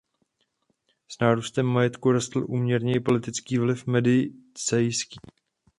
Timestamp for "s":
1.07-1.19